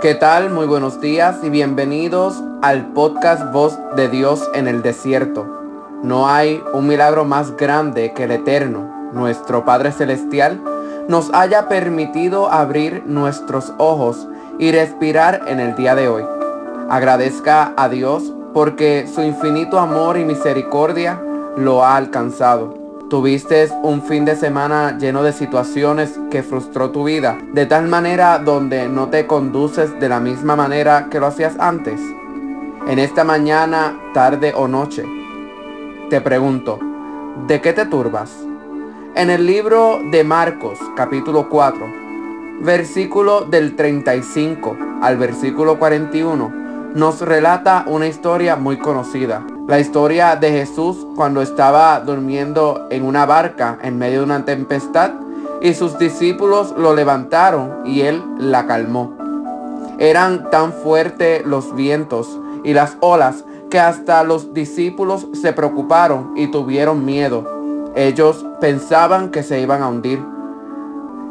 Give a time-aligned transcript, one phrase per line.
[0.00, 0.50] ¿Qué tal?
[0.50, 5.44] Muy buenos días y bienvenidos al podcast Voz de Dios en el Desierto.
[6.04, 10.62] No hay un milagro más grande que el Eterno, nuestro Padre Celestial,
[11.08, 14.28] nos haya permitido abrir nuestros ojos
[14.60, 16.22] y respirar en el día de hoy.
[16.88, 21.20] Agradezca a Dios porque su infinito amor y misericordia
[21.56, 22.87] lo ha alcanzado.
[23.08, 28.38] Tuviste un fin de semana lleno de situaciones que frustró tu vida, de tal manera
[28.38, 31.98] donde no te conduces de la misma manera que lo hacías antes.
[32.86, 35.04] En esta mañana, tarde o noche,
[36.10, 36.78] te pregunto,
[37.46, 38.30] ¿de qué te turbas?
[39.14, 41.86] En el libro de Marcos, capítulo 4,
[42.60, 46.52] versículo del 35 al versículo 41,
[46.94, 49.42] nos relata una historia muy conocida.
[49.68, 55.10] La historia de Jesús cuando estaba durmiendo en una barca en medio de una tempestad
[55.60, 59.12] y sus discípulos lo levantaron y él la calmó.
[59.98, 66.46] Eran tan fuertes los vientos y las olas que hasta los discípulos se preocuparon y
[66.46, 67.92] tuvieron miedo.
[67.94, 70.24] Ellos pensaban que se iban a hundir.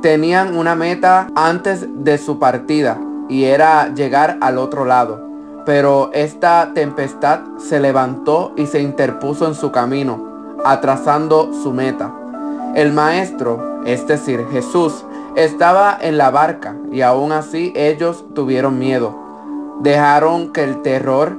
[0.00, 5.31] Tenían una meta antes de su partida y era llegar al otro lado.
[5.64, 12.12] Pero esta tempestad se levantó y se interpuso en su camino, atrasando su meta.
[12.74, 15.04] El maestro, es decir, Jesús,
[15.36, 19.14] estaba en la barca y aún así ellos tuvieron miedo.
[19.80, 21.36] Dejaron que el terror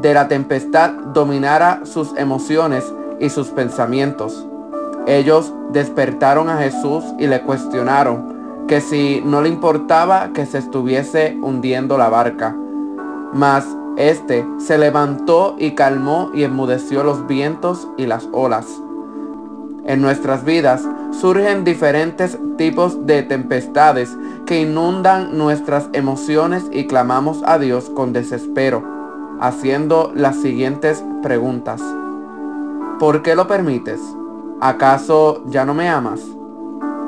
[0.00, 4.46] de la tempestad dominara sus emociones y sus pensamientos.
[5.06, 11.36] Ellos despertaron a Jesús y le cuestionaron que si no le importaba que se estuviese
[11.40, 12.56] hundiendo la barca.
[13.32, 18.66] Mas éste se levantó y calmó y enmudeció los vientos y las olas.
[19.84, 27.58] En nuestras vidas surgen diferentes tipos de tempestades que inundan nuestras emociones y clamamos a
[27.58, 28.82] Dios con desespero,
[29.40, 31.80] haciendo las siguientes preguntas.
[32.98, 34.00] ¿Por qué lo permites?
[34.60, 36.20] ¿Acaso ya no me amas?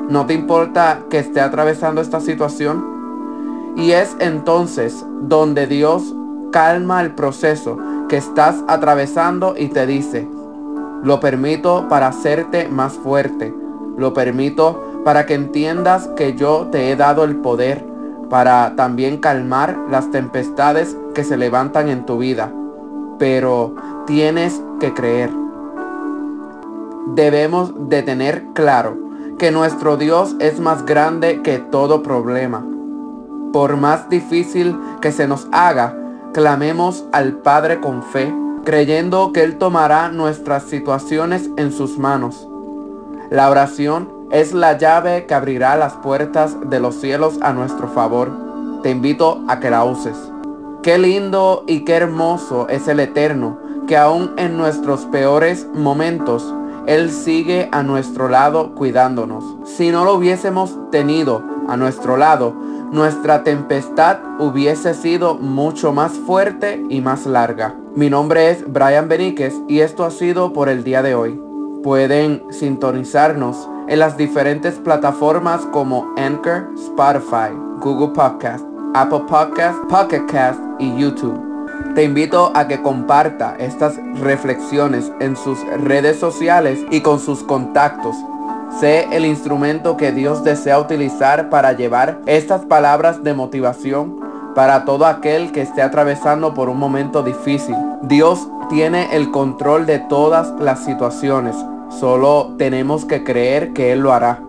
[0.07, 2.98] ¿No te importa que esté atravesando esta situación?
[3.79, 6.13] Y es entonces donde Dios
[6.51, 7.77] calma el proceso
[8.09, 10.27] que estás atravesando y te dice,
[11.01, 13.53] lo permito para hacerte más fuerte.
[13.97, 17.85] Lo permito para que entiendas que yo te he dado el poder
[18.29, 22.51] para también calmar las tempestades que se levantan en tu vida.
[23.17, 23.75] Pero
[24.05, 25.29] tienes que creer.
[27.15, 28.97] Debemos de tener claro
[29.37, 32.68] que nuestro Dios es más grande que todo problema
[33.51, 35.95] por más difícil que se nos haga,
[36.33, 38.33] clamemos al Padre con fe,
[38.63, 42.47] creyendo que Él tomará nuestras situaciones en sus manos.
[43.29, 48.31] La oración es la llave que abrirá las puertas de los cielos a nuestro favor.
[48.83, 50.15] Te invito a que la uses.
[50.83, 56.53] Qué lindo y qué hermoso es el Eterno, que aún en nuestros peores momentos,
[56.85, 59.43] Él sigue a nuestro lado cuidándonos.
[59.65, 62.53] Si no lo hubiésemos tenido a nuestro lado,
[62.91, 67.75] nuestra tempestad hubiese sido mucho más fuerte y más larga.
[67.95, 71.39] Mi nombre es Brian Beníquez y esto ha sido por el día de hoy.
[71.83, 80.59] Pueden sintonizarnos en las diferentes plataformas como Anchor, Spotify, Google Podcast, Apple Podcast, Pocket Cast
[80.79, 81.39] y YouTube.
[81.95, 88.15] Te invito a que comparta estas reflexiones en sus redes sociales y con sus contactos
[88.79, 94.19] Sé el instrumento que Dios desea utilizar para llevar estas palabras de motivación
[94.55, 97.75] para todo aquel que esté atravesando por un momento difícil.
[98.01, 101.55] Dios tiene el control de todas las situaciones.
[101.89, 104.41] Solo tenemos que creer que Él lo hará.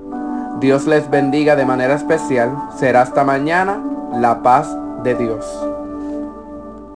[0.60, 2.56] Dios les bendiga de manera especial.
[2.76, 3.82] Será hasta mañana
[4.12, 4.68] la paz
[5.02, 5.69] de Dios.